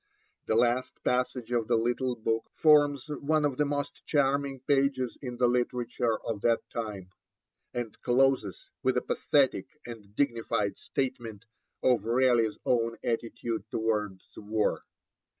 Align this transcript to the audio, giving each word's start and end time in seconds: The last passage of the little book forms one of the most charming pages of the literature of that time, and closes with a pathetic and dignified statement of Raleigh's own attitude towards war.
The 0.47 0.55
last 0.55 0.93
passage 1.03 1.51
of 1.51 1.67
the 1.67 1.75
little 1.75 2.15
book 2.15 2.49
forms 2.55 3.05
one 3.07 3.45
of 3.45 3.57
the 3.57 3.65
most 3.65 4.01
charming 4.07 4.61
pages 4.61 5.15
of 5.21 5.37
the 5.37 5.45
literature 5.45 6.17
of 6.25 6.41
that 6.41 6.67
time, 6.73 7.11
and 7.71 8.01
closes 8.01 8.67
with 8.81 8.97
a 8.97 9.03
pathetic 9.03 9.67
and 9.85 10.15
dignified 10.15 10.79
statement 10.79 11.45
of 11.83 12.05
Raleigh's 12.05 12.57
own 12.65 12.97
attitude 13.03 13.69
towards 13.69 14.25
war. 14.37 14.81